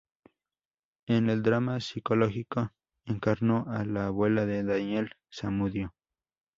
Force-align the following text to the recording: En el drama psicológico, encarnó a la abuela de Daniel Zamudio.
En 1.05 1.29
el 1.29 1.43
drama 1.43 1.79
psicológico, 1.79 2.71
encarnó 3.05 3.65
a 3.67 3.85
la 3.85 4.07
abuela 4.07 4.47
de 4.47 4.63
Daniel 4.63 5.11
Zamudio. 5.31 5.93